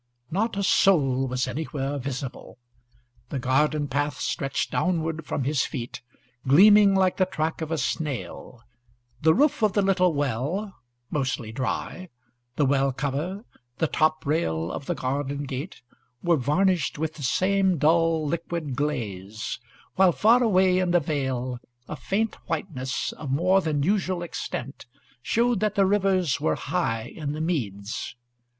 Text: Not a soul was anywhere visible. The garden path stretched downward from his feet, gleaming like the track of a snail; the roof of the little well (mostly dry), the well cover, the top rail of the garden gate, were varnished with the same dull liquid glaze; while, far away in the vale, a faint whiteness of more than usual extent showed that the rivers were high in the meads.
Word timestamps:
Not 0.31 0.57
a 0.57 0.63
soul 0.63 1.27
was 1.27 1.47
anywhere 1.47 1.99
visible. 1.99 2.57
The 3.29 3.37
garden 3.37 3.87
path 3.87 4.19
stretched 4.19 4.71
downward 4.71 5.27
from 5.27 5.43
his 5.43 5.63
feet, 5.63 6.01
gleaming 6.47 6.95
like 6.95 7.17
the 7.17 7.27
track 7.27 7.61
of 7.61 7.69
a 7.69 7.77
snail; 7.77 8.63
the 9.21 9.35
roof 9.35 9.61
of 9.61 9.73
the 9.73 9.83
little 9.83 10.11
well 10.15 10.75
(mostly 11.11 11.51
dry), 11.51 12.09
the 12.55 12.65
well 12.65 12.91
cover, 12.91 13.45
the 13.77 13.85
top 13.85 14.25
rail 14.25 14.71
of 14.71 14.87
the 14.87 14.95
garden 14.95 15.43
gate, 15.43 15.83
were 16.23 16.35
varnished 16.35 16.97
with 16.97 17.13
the 17.13 17.21
same 17.21 17.77
dull 17.77 18.25
liquid 18.25 18.75
glaze; 18.75 19.59
while, 19.97 20.11
far 20.11 20.41
away 20.41 20.79
in 20.79 20.89
the 20.89 20.99
vale, 20.99 21.59
a 21.87 21.95
faint 21.95 22.33
whiteness 22.47 23.11
of 23.11 23.29
more 23.29 23.61
than 23.61 23.83
usual 23.83 24.23
extent 24.23 24.87
showed 25.21 25.59
that 25.59 25.75
the 25.75 25.85
rivers 25.85 26.41
were 26.41 26.55
high 26.55 27.03
in 27.03 27.33
the 27.33 27.39
meads. 27.39 28.15